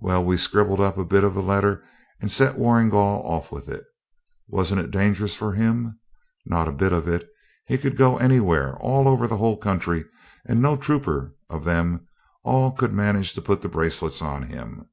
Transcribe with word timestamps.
Well, 0.00 0.24
we 0.24 0.38
scribbled 0.38 0.80
a 0.80 1.04
bit 1.04 1.22
of 1.22 1.36
a 1.36 1.42
letter 1.42 1.84
and 2.18 2.32
sent 2.32 2.56
Warrigal 2.56 3.20
off 3.26 3.52
with 3.52 3.68
it. 3.68 3.84
Wasn't 4.48 4.80
it 4.80 4.90
dangerous 4.90 5.34
for 5.34 5.52
him? 5.52 5.98
Not 6.46 6.66
a 6.66 6.72
bit 6.72 6.94
of 6.94 7.06
it. 7.06 7.28
He 7.66 7.76
could 7.76 7.94
go 7.98 8.16
anywhere 8.16 8.78
all 8.78 9.06
over 9.06 9.26
the 9.28 9.36
whole 9.36 9.58
country, 9.58 10.06
and 10.46 10.62
no 10.62 10.78
trooper 10.78 11.34
of 11.50 11.64
them 11.64 12.08
all 12.42 12.72
could 12.72 12.94
manage 12.94 13.34
to 13.34 13.42
put 13.42 13.60
the 13.60 13.68
bracelets 13.68 14.22
on 14.22 14.44
him. 14.44 14.88